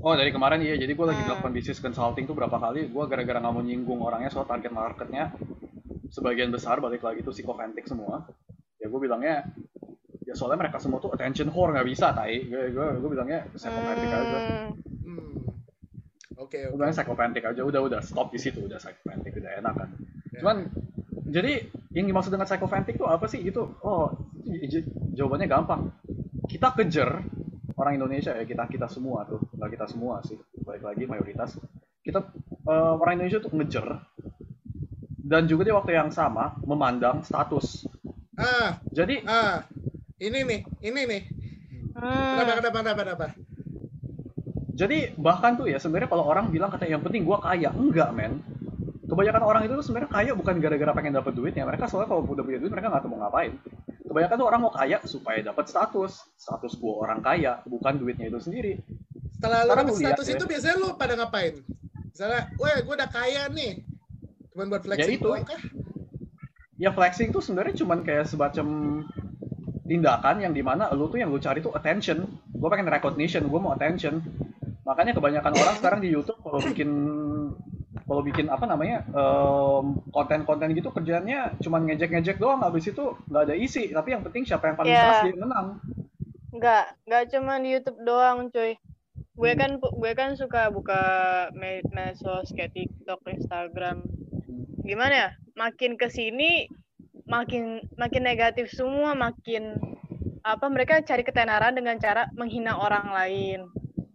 [0.00, 1.28] Oh dari kemarin iya, jadi gue lagi Hmm.
[1.28, 5.32] melakukan bisnis consulting tuh berapa kali, gue gara-gara nggak mau nyinggung orangnya soal target marketnya,
[6.08, 8.24] sebagian besar balik lagi tuh psikofantik semua.
[8.76, 9.44] Ya gue bilangnya,
[10.24, 12.44] ya soalnya mereka semua tuh attention whore nggak bisa, tai.
[12.44, 14.38] Gue gue gue bilangnya psikofantik aja.
[15.04, 15.36] hmm.
[16.40, 16.76] Oke, Gue oke.
[16.76, 19.88] bilangnya psikofantik aja, udah udah stop di situ, udah psikofantik udah enak kan.
[20.32, 20.40] Ya.
[20.40, 20.56] Cuman
[21.30, 23.38] jadi yang dimaksud dengan psikofantik tuh apa sih?
[23.40, 24.10] Itu oh
[24.44, 24.82] itu
[25.14, 25.94] jawabannya gampang.
[26.50, 27.22] Kita kejar
[27.78, 31.56] orang Indonesia ya kita kita semua tuh nggak kita semua sih balik lagi mayoritas
[32.04, 32.28] kita
[32.68, 34.04] eh, orang Indonesia tuh ngejar
[35.24, 37.86] dan juga di waktu yang sama memandang status.
[38.34, 39.62] Ah, Jadi ah.
[40.20, 41.22] Ini nih, ini nih.
[41.96, 42.34] hmm.
[42.36, 43.26] Kenapa kenapa kenapa kenapa?
[44.80, 48.40] jadi bahkan tuh ya sebenarnya kalau orang bilang katanya yang penting gua kaya enggak men
[49.10, 52.58] kebanyakan orang itu sebenarnya kaya bukan gara-gara pengen dapat duitnya mereka soalnya kalau udah punya
[52.62, 53.52] duit mereka nggak tahu mau ngapain
[54.06, 58.38] kebanyakan tuh orang mau kaya supaya dapat status status gua orang kaya bukan duitnya itu
[58.38, 58.72] sendiri
[59.34, 60.36] Setelah lo dapet status ya.
[60.36, 61.64] itu biasanya lo pada ngapain?
[62.12, 63.80] Misalnya, weh gue udah kaya nih.
[64.52, 65.24] Cuman buat flexing itu.
[65.24, 65.56] doang kah?
[66.80, 68.66] ya flexing tuh sebenarnya cuman kayak semacam
[69.84, 72.24] tindakan yang di mana lu tuh yang lu cari tuh attention
[72.56, 74.24] gue pengen recognition gue mau attention
[74.88, 76.88] makanya kebanyakan orang sekarang di YouTube kalau bikin
[78.10, 82.58] kalau bikin apa namanya em, konten-konten gitu kerjanya cuman ngejek-ngejek doang.
[82.58, 83.94] Habis itu nggak ada isi.
[83.94, 85.00] Tapi yang penting siapa yang paling Iya.
[85.00, 85.66] keras dia menang.
[86.50, 88.74] Nggak nggak cuma di YouTube doang cuy.
[89.38, 89.60] Gue Hmm.
[89.62, 91.02] kan gue kan suka buka
[91.54, 94.02] me- medsos kayak TikTok Instagram.
[94.82, 95.28] Gimana ya?
[95.54, 96.66] Makin ke sini
[97.30, 99.78] makin makin negatif semua makin
[100.42, 103.60] apa mereka cari ketenaran dengan cara menghina orang lain.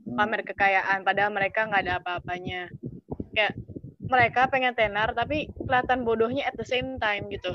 [0.06, 0.20] Hmm.
[0.20, 2.68] pamer kekayaan padahal mereka nggak ada apa-apanya.
[3.32, 3.56] Kayak
[4.08, 7.54] mereka pengen tenar tapi kelihatan bodohnya at the same time gitu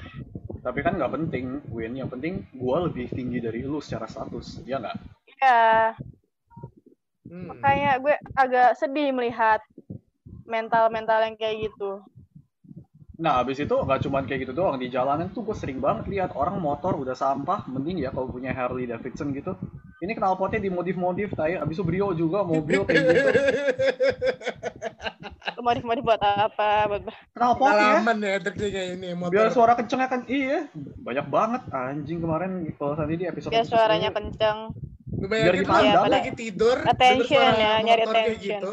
[0.60, 4.82] tapi kan nggak penting Win yang penting gue lebih tinggi dari lu secara status ya
[4.82, 4.96] nggak
[5.40, 5.94] ya
[7.30, 7.46] Hmm.
[7.46, 9.62] makanya gue agak sedih melihat
[10.50, 12.02] mental-mental yang kayak gitu
[13.20, 14.80] Nah, habis itu nggak cuma kayak gitu doang.
[14.80, 17.68] Di jalanan tuh gue sering banget lihat orang motor udah sampah.
[17.68, 19.60] Mending ya kalau punya Harley Davidson gitu.
[20.00, 21.60] Ini knalpotnya dimodif-modif, tai.
[21.60, 23.28] Habis itu Brio juga mobil kayak gitu.
[25.64, 28.04] Modif-modif buat apa buat Knalpotnya.
[28.04, 29.32] Pengalaman ya terjadi ini motor.
[29.32, 30.68] Biar suara kencengnya kan iya.
[30.76, 34.16] Banyak banget anjing kemarin kalau tadi di episode biar episode suaranya ini.
[34.20, 34.58] kenceng
[35.20, 36.04] Lu biar bayangin dipandang.
[36.04, 38.40] Iya, lagi tidur, attention ya, nyari attention.
[38.40, 38.72] gitu,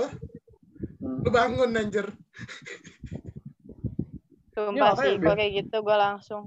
[0.98, 1.24] Hmm.
[1.24, 2.08] lu bangun anjir.
[4.58, 6.44] sumpah makanya sih kalau kayak gitu gue langsung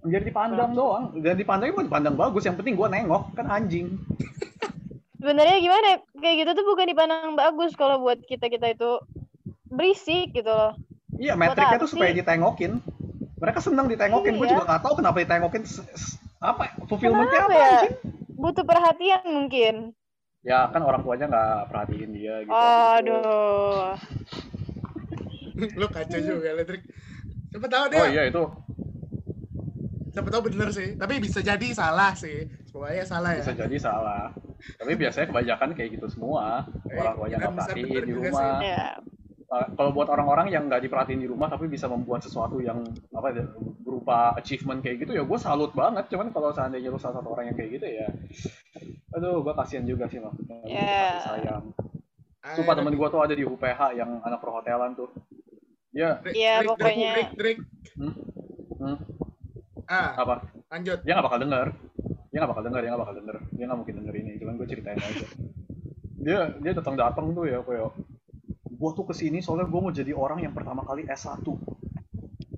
[0.00, 1.04] Biar dipandang doang.
[1.20, 2.48] Dan dipandangnya mau dipandang bagus.
[2.48, 3.36] Yang penting gue nengok.
[3.36, 3.86] Kan anjing.
[5.20, 5.86] Sebenarnya gimana?
[5.86, 8.98] ya, Kayak gitu tuh bukan dipandang bagus kalau buat kita kita itu
[9.68, 10.72] berisik gitu loh.
[11.20, 12.80] Iya, metriknya tuh supaya ditengokin.
[13.40, 14.40] Mereka senang ditengokin.
[14.40, 14.52] Gue Iya.
[14.56, 15.62] juga gak tahu kenapa ditengokin.
[16.40, 16.64] Apa?
[16.88, 17.68] Fulfillmentnya apa ya?
[17.84, 17.94] anjing?
[18.40, 19.74] Butuh perhatian mungkin.
[20.40, 22.56] Ya kan orang tuanya nggak perhatiin dia gitu.
[22.56, 23.92] Aduh.
[25.76, 26.80] Lu kacau juga, Letrik.
[27.52, 28.44] Siapa tahu dia, Oh iya itu
[30.10, 30.98] siapa tahu bener sih.
[30.98, 32.50] Tapi bisa jadi salah sih.
[32.68, 33.42] Semuanya salah ya.
[33.42, 34.34] bisa jadi salah.
[34.76, 36.68] Tapi biasanya kebanyakan kayak gitu semua.
[36.86, 38.58] Eh, Orang tuanya nggak kemungkinan besar perhatiin di juga rumah.
[38.60, 38.86] Ya.
[39.50, 43.34] Uh, kalau buat orang-orang yang nggak diperhatiin di rumah tapi bisa membuat sesuatu yang apa
[43.34, 43.42] ya,
[43.82, 47.50] berupa achievement kayak gitu ya gue salut banget cuman kalau seandainya lu salah satu orang
[47.50, 48.06] yang kayak gitu ya
[49.10, 50.30] aduh gue kasihan juga sih loh
[50.62, 51.18] Ya.
[51.18, 51.66] sayang
[52.46, 55.10] Ah, sumpah temen gue tuh ada di UPH yang anak perhotelan tuh
[55.90, 57.10] ya Iya, Drik, pokoknya.
[57.18, 57.58] Drik, Drik.
[57.98, 58.96] hmm,
[59.90, 61.02] Ah, apa lanjut.
[61.02, 61.66] dia nggak bakal denger
[62.30, 63.36] dia nggak bakal denger dia nggak bakal denger.
[63.50, 65.26] Dia nggak mungkin denger ini cuman gue ceritain aja.
[66.20, 67.90] Dia dia datang datang tuh ya kayak
[68.70, 71.44] gue tuh ke sini soalnya gue mau jadi orang yang pertama kali S1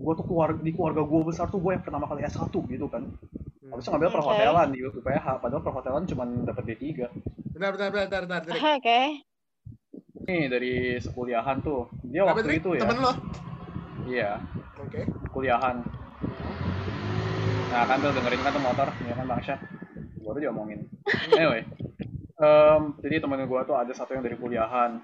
[0.03, 3.09] gue tuh keluarga di keluarga gue besar tuh gue yang pertama kali S1 gitu kan.
[3.73, 7.09] Habis itu ngambil perhotelan di UPH padahal perhotelan cuma dapat D3
[7.57, 8.61] Bentar, bentar, bentar, bentar, Drik.
[8.61, 9.01] Oke.
[10.23, 11.91] nih dari sekuliahan tuh.
[12.07, 12.81] Dia Kenapa, waktu itu ya.
[12.85, 13.13] Temen lo?
[14.07, 14.33] iya.
[14.83, 15.09] Oke.
[15.33, 15.81] kuliahan
[17.73, 19.61] nah kan tuh dengerin kan tuh motor ya kan bang Syah?
[20.23, 20.87] Baru diomongin.
[21.35, 21.65] Anyway
[22.43, 24.99] em, jadi temen gue tuh ada satu yang dari kuliahan.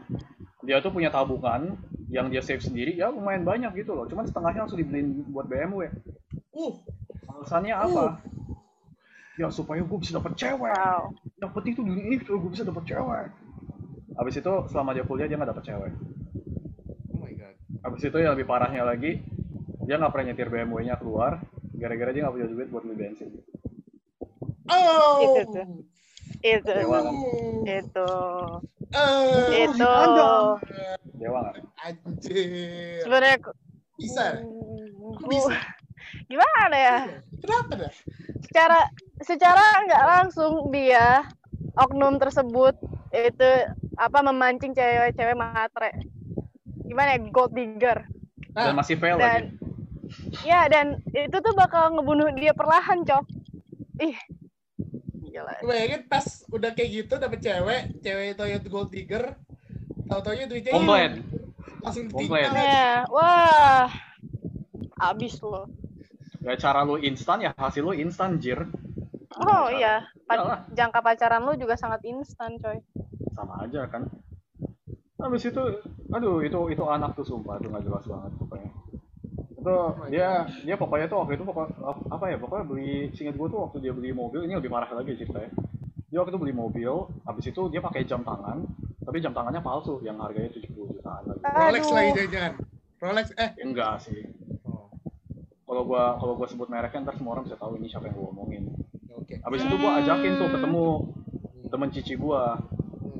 [0.66, 1.78] Dia tuh punya tabungan
[2.10, 4.04] yang dia save sendiri ya lumayan banyak gitu loh.
[4.10, 5.88] Cuman setengahnya langsung dibeliin buat BMW
[6.58, 6.74] Uh,
[7.30, 8.18] alasannya apa?
[9.38, 10.74] Ya supaya gue bisa dapet cewek.
[10.74, 11.14] Wow.
[11.38, 13.30] yang penting tuh dunia itu gue bisa dapet cewek.
[14.18, 15.92] Habis itu selama dia kuliah dia nggak dapet cewek.
[17.14, 17.54] Oh my god.
[17.86, 19.22] Habis itu yang lebih parahnya lagi,
[19.86, 21.38] dia nggak pernah nyetir BMW-nya keluar,
[21.78, 23.28] gara-gara dia nggak punya duit buat beli bensin.
[24.68, 25.16] Oh.
[25.22, 25.66] Itu tuh.
[26.38, 26.70] Itu.
[26.70, 27.14] Dewa kan?
[27.64, 28.08] Itu.
[28.88, 29.92] Eh, Itu.
[31.16, 31.64] Dewa nggak?
[31.78, 33.00] anjir.
[33.06, 33.56] Sebenarnya ku-
[33.96, 34.42] Bisa.
[35.18, 35.54] Ku- bisa?
[36.26, 36.96] Gimana ya?
[37.38, 37.92] Kenapa dah?
[38.44, 38.78] Secara
[39.20, 41.26] secara nggak langsung dia
[41.74, 42.74] oknum tersebut
[43.10, 43.50] itu
[43.96, 45.90] apa memancing cewek-cewek matre.
[46.84, 47.18] Gimana ya?
[47.30, 48.04] Gold digger.
[48.52, 49.54] Dan masih fail lagi.
[50.28, 53.24] Dan ya dan itu tuh bakal ngebunuh dia perlahan, Cok.
[54.04, 54.18] Ih.
[55.28, 55.52] Gila.
[55.64, 59.24] Gue bayangin pas udah kayak gitu dapet cewek, cewek Toyota Gold Digger,
[60.08, 61.12] tau-taunya duitnya Komplit.
[61.80, 62.48] langsung Komplit.
[62.48, 62.60] aja.
[62.60, 63.88] Ya, wah.
[64.98, 65.66] Abis loh.
[66.42, 68.62] Ya cara lu instan ya hasil lu instan jir.
[69.38, 72.82] Oh iya, Pa- Iyalah, jangka pacaran lu juga sangat instan, coy.
[73.38, 74.02] sama aja kan.
[75.18, 75.62] Habis itu,
[76.10, 78.67] aduh itu itu anak tuh sumpah itu nggak jelas banget pokoknya.
[79.68, 79.76] Itu
[80.08, 80.28] dia
[80.64, 81.66] dia pokoknya tuh waktu itu pokok,
[82.08, 85.12] apa ya pokoknya beli singkat gue tuh waktu dia beli mobil ini lebih parah lagi
[85.12, 85.52] ceritanya.
[86.08, 86.88] Dia waktu itu beli mobil,
[87.22, 88.64] habis itu dia pakai jam tangan,
[89.04, 91.42] tapi jam tangannya palsu yang harganya 70 jutaan lagi.
[91.44, 92.52] Rolex lagi jangan.
[92.98, 94.24] Rolex eh Enggak sih.
[94.64, 94.88] oh,
[95.62, 98.32] Kalau gua kalau gua sebut mereknya ntar semua orang bisa tahu ini siapa yang gua
[98.32, 98.72] omongin.
[99.12, 99.34] oke.
[99.44, 101.68] Habis itu gua ajakin tuh ketemu Hmm.
[101.68, 102.56] temen cici gua.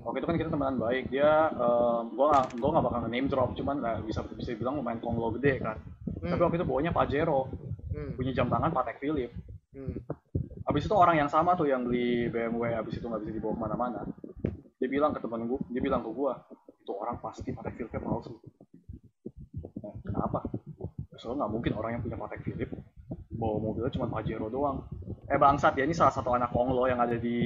[0.00, 1.12] Waktu itu kan kita temenan baik.
[1.12, 5.36] Dia em, gua gua nggak bakal name drop, cuman nggak bisa bisa dibilang lumayan konglo
[5.36, 5.76] gede kan.
[6.18, 6.30] Hmm.
[6.34, 7.48] Tapi waktu itu bawanya Pajero,
[7.88, 8.14] Hmm.
[8.14, 9.34] punya jam tangan Patek Philippe.
[9.74, 9.96] Hmm.
[10.68, 13.60] Habis itu orang yang sama tuh yang beli BMW, habis itu nggak bisa dibawa ke
[13.64, 14.00] mana-mana.
[14.78, 16.36] Dia bilang ke temen gua, dia bilang ke gua,
[16.68, 18.36] itu orang pasti Patek Philippe palsu.
[19.82, 20.44] Nah, kenapa?
[21.10, 22.76] Ya, Soalnya nggak mungkin orang yang punya Patek Philippe
[23.38, 24.84] bawa mobilnya cuma Pajero doang.
[25.30, 27.38] Eh bangsat ya ini salah satu anak Konglo yang ada di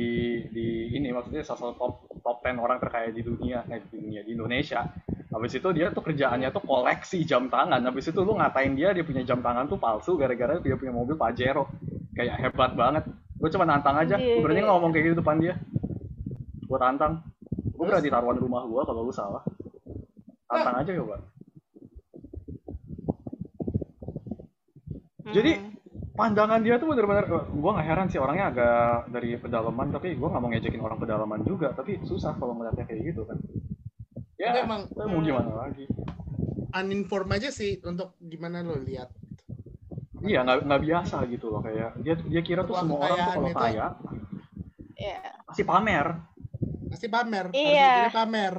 [0.48, 4.22] di ini maksudnya salah satu top top 10 orang terkaya di dunia, eh di dunia
[4.24, 4.82] di Indonesia.
[5.32, 7.80] Habis itu dia tuh kerjaannya tuh koleksi jam tangan.
[7.80, 11.16] Habis itu lu ngatain dia dia punya jam tangan tuh palsu gara-gara dia punya mobil
[11.16, 11.72] Pajero.
[12.12, 13.04] Kayak hebat banget.
[13.40, 14.20] Gue cuma nantang aja.
[14.20, 15.54] Gue berani nggak ngomong kayak gitu depan dia.
[16.68, 17.24] Gue tantang.
[17.72, 19.40] Gue berani taruhan rumah gue kalau lu salah.
[20.46, 21.16] Tantang aja coba.
[25.32, 25.72] Jadi Hmm.
[26.12, 30.42] pandangan dia tuh bener-bener gue nggak heran sih orangnya agak dari pedalaman tapi gue nggak
[30.44, 33.40] mau ngejekin orang pedalaman juga tapi susah kalau ngeliatnya kayak gitu kan
[34.42, 35.86] Ya emang tapi mau gimana lagi
[36.72, 39.12] uninform aja sih untuk gimana lo lihat.
[40.20, 43.48] iya nggak nggak biasa gitu loh kayak dia dia kira tuh semua orang tuh kalau
[43.48, 43.86] itu- kaya
[44.94, 45.18] Iya.
[45.44, 46.06] pasti pamer
[46.84, 47.46] Pasti pamer.
[47.50, 47.88] Iya.
[48.04, 48.54] Mikirnya pamer.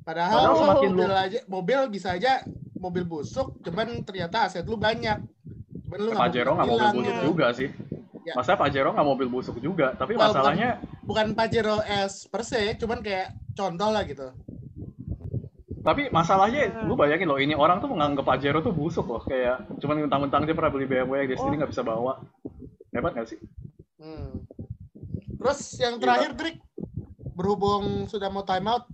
[0.00, 2.32] Padahal, Padahal semakin mobil lu- aja mobil bisa aja
[2.76, 5.18] mobil busuk, cuman ternyata aset lu banyak.
[5.82, 7.22] Cuman lu nggak Pajero nggak mau mobil busuk gitu.
[7.26, 7.68] juga sih
[8.22, 8.32] Ya.
[8.32, 12.98] masa Pajero nggak mobil busuk juga tapi Well, masalahnya Bukan Pajero S per se, cuman
[13.00, 14.30] kayak contoh lah gitu.
[15.82, 19.22] Tapi masalahnya, lu bayangin loh, ini orang tuh menganggap Pajero tuh busuk loh.
[19.22, 21.60] Kayak, cuman mentang-mentang dia pernah beli BMW yang dia sendiri Oh.
[21.60, 22.12] nggak bisa bawa.
[22.94, 23.38] Hebat nggak sih?
[23.98, 24.46] Hmm.
[25.42, 26.02] Terus yang Gila.
[26.06, 26.56] terakhir, Drik,
[27.34, 28.86] berhubung sudah mau time out,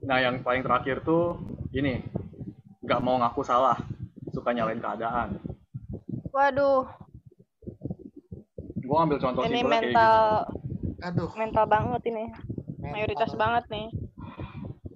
[0.00, 1.38] Nah, yang paling terakhir tuh,
[1.70, 2.02] ini.
[2.82, 3.78] Nggak mau ngaku salah.
[4.30, 5.38] Suka nyalain keadaan.
[6.30, 6.90] Waduh,
[8.80, 11.06] Gue ambil contoh ini simpelnya kayak mental gini.
[11.06, 11.30] aduh.
[11.38, 12.24] mental banget ini.
[12.82, 13.86] Mayoritas banget nih.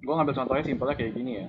[0.05, 1.47] Gue ngambil contohnya simpelnya kayak gini ya.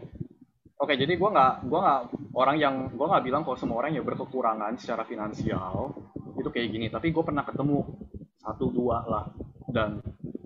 [0.76, 2.00] Oke, jadi gue nggak, gua nggak
[2.36, 5.92] orang yang gue nggak bilang kalau semua orang yang berkekurangan secara finansial
[6.36, 6.86] itu kayak gini.
[6.92, 7.80] Tapi gue pernah ketemu
[8.40, 9.24] satu dua lah,
[9.72, 10.00] dan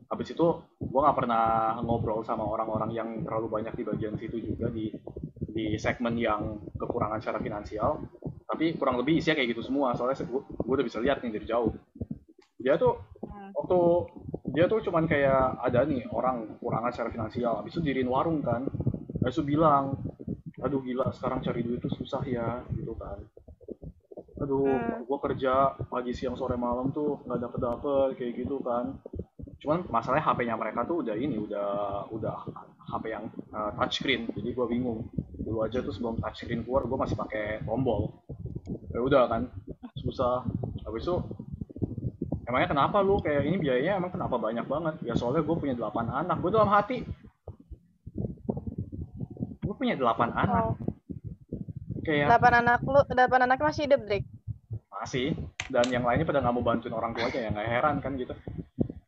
[0.07, 0.47] habis itu
[0.79, 4.91] gue nggak pernah ngobrol sama orang-orang yang terlalu banyak di bagian situ juga di
[5.51, 7.99] di segmen yang kekurangan secara finansial.
[8.47, 9.95] Tapi kurang lebih isinya kayak gitu semua.
[9.95, 11.71] Soalnya gue, gue udah bisa lihat nih dari jauh.
[12.59, 12.99] Dia tuh
[13.31, 13.55] Hmm.
[13.55, 13.79] waktu
[14.51, 17.53] dia tuh cuman kayak ada nih orang kekurangan secara finansial.
[17.63, 18.67] Habis itu diriin warung kan.
[19.23, 19.99] Habis itu bilang
[20.61, 23.17] aduh gila sekarang cari duit tuh susah ya gitu kan.
[24.41, 25.05] Aduh Hmm.
[25.09, 28.99] gua kerja pagi siang sore malam tuh nggak dapet dapet kayak gitu kan.
[29.61, 31.69] Cuman masalahnya HP-nya mereka tuh udah ini udah
[32.09, 32.37] udah
[32.91, 35.09] HP yang uh, touchscreen jadi gua bingung.
[35.41, 38.25] Dulu aja tuh sebelum touchscreen keluar gua masih pakai tombol.
[38.91, 39.43] Ya udah kan
[40.01, 40.43] susah.
[40.85, 41.17] Habis itu
[42.51, 43.23] emangnya kenapa lu?
[43.23, 44.95] Kayak ini biayanya emang kenapa banyak banget?
[45.07, 46.37] Ya soalnya gue punya delapan anak.
[46.43, 47.07] Gue dalam hati.
[49.63, 50.75] Gue punya delapan anak.
[50.75, 50.77] Oh,
[52.03, 54.25] kayak delapan anak lu, delapan anak masih hidup, Drik.
[55.01, 55.33] masih.
[55.71, 58.35] Dan yang lainnya pada nggak mau bantuin orang tuanya ya nggak heran kan gitu.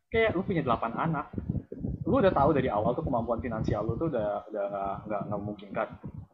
[0.09, 1.27] Kayak lu punya delapan anak.
[2.07, 5.39] Lu udah tahu dari awal tuh kemampuan finansial lu tuh udah udah nggak nggak nggak
[5.43, 5.89] memungkinkan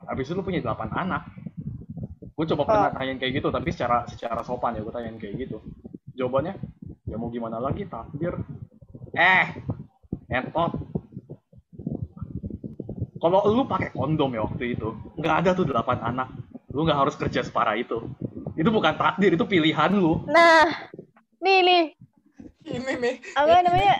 [0.08, 1.22] habis itu lu punya delapan anak.
[2.32, 5.58] Gue coba pernah tanyain kayak gitu tapi secara secara sopan ya gue tanyain kayak gitu.
[6.16, 6.54] Jawabannya
[7.08, 8.36] ya mau gimana lagi takdir.
[9.16, 9.46] Eh
[10.28, 10.76] entot
[13.18, 16.28] kalau lu pakai kondom ya waktu itu nggak ada tuh delapan anak.
[16.70, 18.06] Lu nggak harus kerja separah itu.
[18.54, 20.22] Itu bukan takdir itu pilihan lu.
[20.28, 20.66] Nah,
[21.42, 21.82] nih nih,
[22.68, 23.14] Ini nih.
[23.34, 23.96] apa namanya?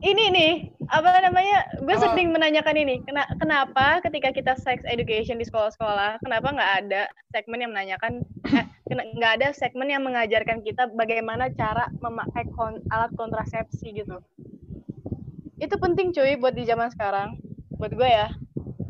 [0.00, 0.52] Ini nih,
[0.90, 1.58] apa namanya?
[1.78, 2.98] Gue sering menanyakan ini.
[3.06, 8.66] Kena, kenapa ketika kita sex education di sekolah-sekolah, kenapa nggak ada segmen yang menanyakan, eh,
[8.90, 14.18] nggak ada segmen yang mengajarkan kita bagaimana cara memakai kon- alat kontrasepsi gitu?
[15.62, 17.38] Itu penting cuy buat di zaman sekarang.
[17.78, 18.28] Buat gue ya.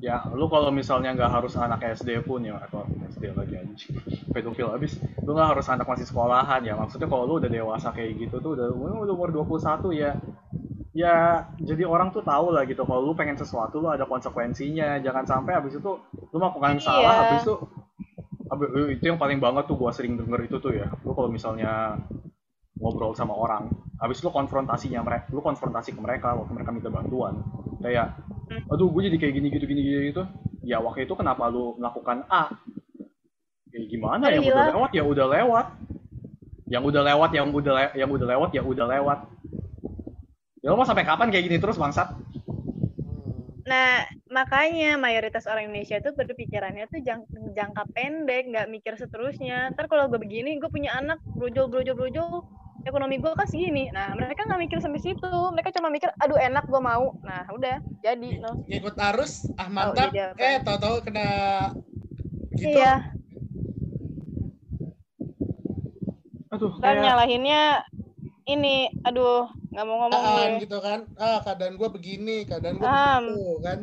[0.00, 4.00] ya lu kalau misalnya nggak harus anak SD pun ya atau SD lagi anjing
[4.32, 8.16] pedofil abis lu nggak harus anak masih sekolahan ya maksudnya kalau lu udah dewasa kayak
[8.16, 10.16] gitu tuh udah udah umur 21 ya
[10.90, 14.98] ya jadi orang tuh tahu lah gitu kalau lu pengen sesuatu lu ada konsekuensinya.
[14.98, 15.90] Jangan sampai habis itu
[16.31, 16.83] lu melakukan Iya.
[16.83, 17.55] salah habis itu
[18.50, 20.90] habis- itu yang paling banget tuh gua sering denger itu tuh ya.
[21.07, 21.94] Lu kalau misalnya
[22.81, 23.68] ngobrol sama orang
[24.00, 27.44] habis lu konfrontasinya mereka lu konfrontasi ke mereka waktu mereka minta bantuan
[27.85, 28.16] kayak
[28.72, 30.24] aduh gue jadi kayak gini gitu gini gitu.
[30.66, 32.50] Ya waktu itu kenapa lu melakukan A?
[33.70, 35.66] Kayak gimana yang udah lewat ya udah lewat.
[36.70, 39.18] Yang udah lewat yang udah le- yang udah lewat ya udah lewat
[40.61, 42.12] ya lu mau sampai kapan kayak gini terus bangsat
[43.61, 49.70] Nah, makanya mayoritas orang Indonesia itu berpikirannya tuh jang- jangka pendek, nggak mikir seterusnya.
[49.70, 52.42] Ntar kalau gue begini, gue punya anak, brojol, brojol, brojol,
[52.83, 53.87] ekonomi gue kan segini.
[53.94, 55.31] Nah, mereka nggak mikir sampai situ.
[55.55, 57.14] Mereka cuma mikir, aduh enak gue mau.
[57.23, 58.42] Nah, udah, jadi.
[58.42, 58.59] No.
[58.66, 60.11] Ngikut arus, ah mantap.
[60.11, 60.42] iya, apa?
[60.42, 61.29] eh, tahu-tahu kena
[62.59, 62.75] gitu.
[62.75, 62.94] Iya,
[66.51, 67.62] aduh ntar kayak nyalahinnya
[68.51, 70.46] ini, aduh, nggak mau ngomong gue.
[70.61, 70.98] gitu kan.
[71.14, 73.22] Ah, keadaan gua begini, keadaan gua Paham.
[73.30, 73.78] begitu kan.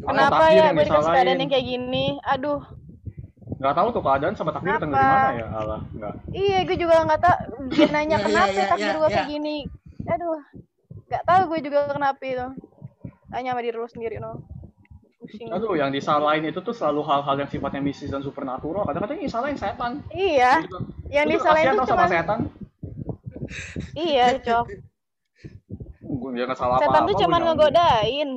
[0.00, 0.44] Cuma- Kenapa?
[0.48, 2.06] Ya gue dikasih keadaan yang kayak gini?
[2.26, 2.60] Aduh,
[3.54, 5.20] nggak tahu tuh keadaan sama takdir datang dari Kenapa?
[5.20, 7.36] mana ya Allah nggak Iya, gue juga nggak tahu.
[7.68, 9.56] Dia nanya Iya, kenapa iya, ya takdir gue kayak gini.
[10.06, 10.40] Aduh,
[11.06, 12.46] nggak tahu gue juga kenapa itu.
[13.28, 14.32] Tanya sama diri lu sendiri, no.
[15.20, 15.52] Pusing.
[15.52, 19.52] aduh yang disalahin itu tuh selalu hal-hal yang sifatnya mistis dan supernatural kadang-kadang yang disalahin
[19.54, 20.78] setan Iya, Gitu.
[21.08, 22.40] yang disalahin sama cuma setan
[23.94, 24.64] iya, cok.
[26.30, 28.30] gue nggak salah Setan apa-apa tuh cuma ngegodain.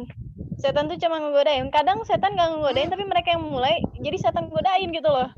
[0.56, 1.65] Setan tuh cuma ngegodain.
[1.69, 5.29] Kadang setan nggak ngegodain, tapi mereka yang mulai jadi setan godain gitu loh.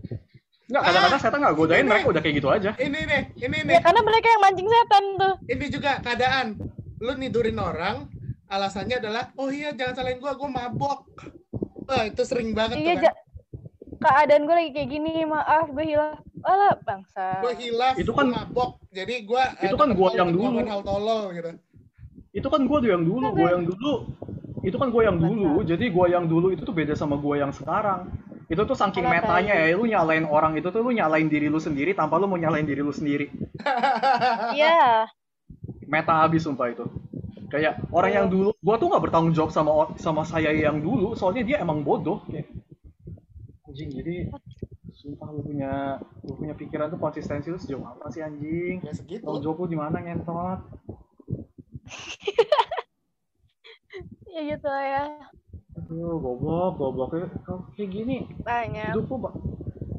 [0.65, 1.89] Nggak, kadang-kadang setan nggak godain, Ini.
[1.89, 2.71] mereka udah kayak gitu aja.
[2.75, 3.73] Ini nih, ini nih.
[3.77, 5.33] Ya karena mereka yang mancing setan tuh.
[5.45, 6.47] Ini juga keadaan.
[6.97, 8.09] Lu nidurin orang,
[8.47, 11.05] alasannya adalah, oh iya jangan salahin gua, gua mabok.
[11.85, 13.03] Wah, itu sering banget tuh Iya, kan.
[13.05, 13.19] ja-
[13.95, 16.17] keadaan gue lagi kayak gini, maaf gue hilang.
[16.41, 17.41] Alah, bangsa.
[17.41, 18.77] Gua hilaf, Itu kan- mabok.
[18.89, 20.61] Jadi gua Itu eh, kan gua hal- yang dulu.
[20.61, 21.51] hal tolol gitu.
[22.36, 23.93] Itu kan gue yang dulu, gue yang dulu.
[24.65, 27.56] Itu kan gue yang dulu, jadi gue yang dulu itu tuh beda sama gue yang
[27.56, 28.12] sekarang.
[28.52, 29.26] Itu tuh saking Kenapa?
[29.41, 32.38] metanya ya, lu nyalain orang itu tuh lu nyalain diri lu sendiri tanpa lu mau
[32.38, 33.32] nyalain diri lu sendiri.
[34.58, 35.10] Iya.
[35.88, 36.86] Meta abis sumpah itu.
[37.50, 41.45] Kayak orang yang dulu, gua tuh nggak bertanggung jawab sama sama saya yang dulu, soalnya
[41.45, 42.26] dia emang bodoh.
[42.28, 42.52] Kayak
[43.69, 44.15] anjing jadi
[44.93, 48.82] sumpah lu punya lu punya pikiran tuh konsistensi lu sejauh apa sih anjing?
[48.82, 49.26] Ya segitu.
[49.26, 50.60] Tanggung jawab lu di mana ngentot?
[54.28, 55.04] Ya gitu lah ya.
[55.76, 57.28] Aduh, goblok, gobloknya
[57.76, 58.91] kayak gini Banyak.
[58.91, 59.36] hidup lu ba-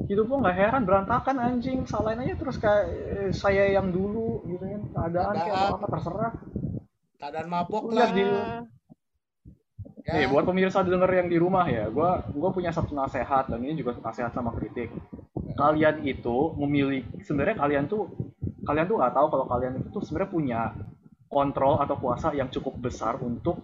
[0.06, 4.60] hidup lu nggak heran berantakan anjing salahin aja terus kayak eh, saya yang dulu gitu
[4.62, 5.76] kan keadaan kayak Keadaan.
[5.76, 6.32] apa terserah
[7.16, 7.96] Keadaan mabok Lu lah.
[7.96, 8.62] lihat di Hmm.
[10.06, 10.22] Ya.
[10.22, 13.74] nih buat pemirsa denger yang di rumah ya gua gua punya satu nasihat dan ini
[13.74, 14.86] juga nasihat sama kritik
[15.58, 18.06] kalian itu memilih sebenarnya kalian tuh
[18.62, 20.60] kalian tuh nggak tahu kalau kalian itu tuh sebenarnya punya
[21.26, 23.60] kontrol atau kuasa yang cukup besar untuk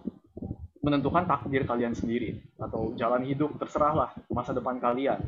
[0.83, 5.23] menentukan takdir kalian sendiri atau jalan hidup terserah lah masa depan kalian.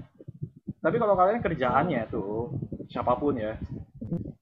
[0.83, 2.51] Tapi kalau kalian kerjaannya tuh
[2.91, 3.55] siapa pun ya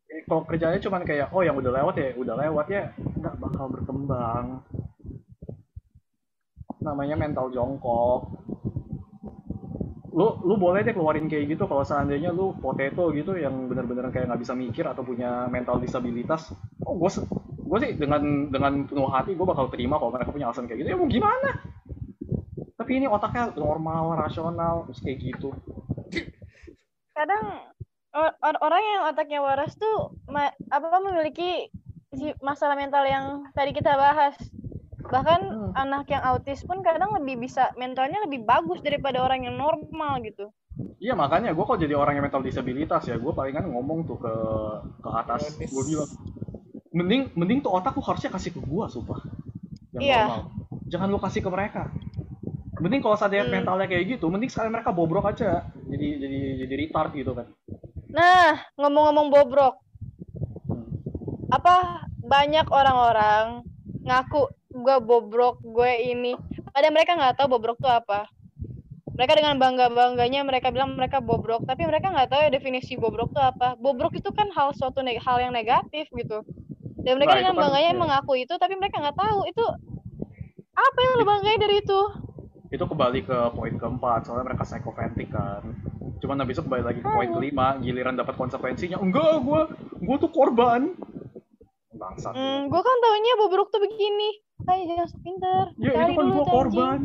[0.10, 3.66] eh, kalau kerjanya cuman kayak oh yang udah lewat ya udah lewat ya nggak bakal
[3.70, 4.46] berkembang.
[6.82, 8.34] Namanya mental jongkok.
[10.14, 14.34] Lu lu boleh deh keluarin kayak gitu kalau seandainya lu potato gitu yang bener-bener kayak
[14.34, 16.52] nggak bisa mikir atau punya mental disabilitas.
[16.84, 17.10] Oh gue
[17.74, 20.94] gue sih dengan dengan penuh hati gue bakal terima kalau mereka punya alasan kayak gitu.
[20.94, 21.58] Ya mau gimana?
[22.78, 25.50] Tapi ini otaknya normal rasional terus kayak gitu.
[27.18, 27.66] Kadang
[28.14, 31.74] or- or- orang yang otaknya waras tuh ma- apa memiliki
[32.14, 34.38] si- masalah mental yang tadi kita bahas.
[35.10, 35.72] Bahkan Hmm.
[35.74, 40.54] anak yang autis pun kadang lebih bisa mentalnya lebih bagus daripada orang yang normal gitu.
[41.02, 44.34] Iya makanya gue kok jadi orang yang mental disabilitas ya gue palingan ngomong tuh ke
[45.02, 45.58] ke atas.
[45.58, 46.10] Gue bilang
[46.94, 49.20] mending mending tuh otak lu harusnya kasih ke gue sumpah.
[49.98, 50.22] Yang Iya.
[50.30, 50.42] normal.
[50.88, 51.84] Jangan lu kasih ke mereka.
[52.78, 53.54] Mending kalau sadar Hmm.
[53.54, 55.66] mentalnya kayak gitu mending sekalian mereka bobrok aja.
[55.90, 57.50] Jadi jadi jadi retard gitu kan.
[58.14, 59.76] Nah ngomong-ngomong bobrok.
[60.70, 60.86] Hmm.
[61.54, 63.62] apa banyak orang-orang
[64.06, 66.34] ngaku gue bobrok gue ini.
[66.74, 68.30] Padahal mereka nggak tahu bobrok tuh apa.
[69.14, 73.34] Mereka dengan bangga bangganya mereka bilang mereka bobrok tapi mereka nggak tahu ya definisi bobrok
[73.34, 73.78] tuh apa.
[73.78, 76.42] Bobrok itu kan hal suatu hal yang negatif gitu
[77.04, 78.00] dan mereka Nah, dengan kan- bangganya iya.
[78.00, 79.66] mengaku itu tapi mereka nggak tahu itu
[80.74, 82.00] apa yang lo banggain dari itu
[82.68, 85.62] itu kembali ke poin keempat soalnya mereka psychopathic kan
[86.18, 87.38] cuman habis itu kembali lagi ke poin Hmm.
[87.38, 89.62] kelima giliran dapat konsekuensinya enggak gue
[90.00, 90.98] gue tuh korban
[91.94, 96.28] bangsat hmm, gue kan taunya bobrok tuh begini makanya jangan pinter Ya Cari itu kan
[96.30, 97.00] gue korban.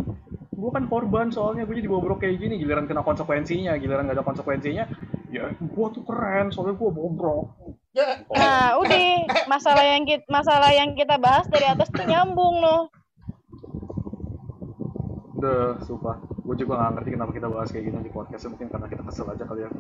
[0.58, 2.58] Gue kan korban soalnya gue jadi bobrok kayak gini.
[2.58, 4.90] Giliran kena konsekuensinya, giliran gak ada konsekuensinya,
[5.28, 7.57] ya gue tuh keren soalnya gue bobrok.
[7.98, 8.98] Ya, Nah, udah
[9.50, 12.86] masalah yang kita masalah yang kita bahas dari atas tuh nyambung loh.
[15.34, 16.18] Udah, sumpah.
[16.46, 18.46] Gue juga gak ngerti kenapa kita bahas kayak gini di podcast.
[18.46, 19.70] Mungkin karena kita kesel aja kali ya.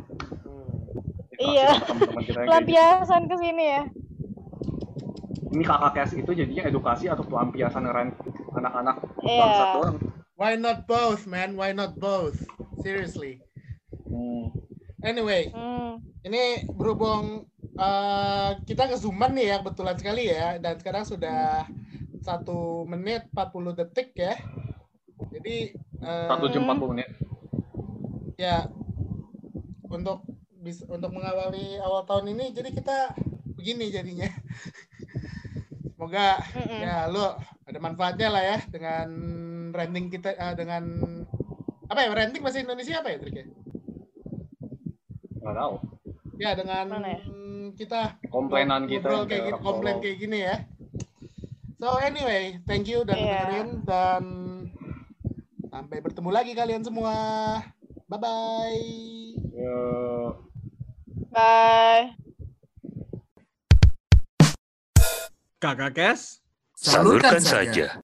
[1.38, 1.70] Iya.
[1.78, 2.38] Yang kayak gitu.
[2.46, 3.82] Pelampiasan ke sini ya.
[5.48, 8.14] Ini kakak kes itu jadinya edukasi atau pelampiasan rent
[8.52, 9.40] anak-anak Iya.
[9.40, 9.96] bangsat doang.
[10.38, 11.58] why not both, man?
[11.58, 12.38] Why not both?
[12.78, 13.42] Seriously.
[14.06, 14.54] Hmm.
[15.02, 15.98] Anyway, Hmm.
[16.22, 17.46] ini berhubung
[17.78, 20.58] eh, kita ke Zooman nih ya, kebetulan sekali ya.
[20.62, 21.64] Dan sekarang sudah
[22.26, 24.34] satu menit 40 detik ya.
[25.34, 25.56] Jadi
[26.02, 26.78] eh, Satu jam Hmm.
[26.78, 27.08] 40 menit.
[28.38, 28.70] ya
[29.88, 30.18] untuk
[30.62, 32.96] bis, untuk mengawali awal tahun ini jadi kita
[33.56, 34.28] begini jadinya
[35.96, 36.80] semoga Mm-mm.
[36.84, 37.20] ya lu
[37.68, 39.08] ada manfaatnya lah ya dengan
[39.74, 40.82] branding kita eh, dengan
[41.88, 43.46] apa ya branding bahasa Indonesia apa ya Trik ya?
[45.42, 45.74] Gak tau.
[46.38, 47.20] Ya dengan Mana ya?
[47.74, 50.56] kita Komplainan kita kayak gini, komplain kayak gini ya
[51.78, 53.38] so anyway thank you udah Iya.
[53.44, 54.22] dengerin dan
[55.68, 57.14] sampai bertemu lagi kalian semua
[58.06, 58.82] bye bye
[61.28, 62.16] Bye.
[65.58, 66.40] Kakak Kes?
[66.72, 67.94] Salurkan saja.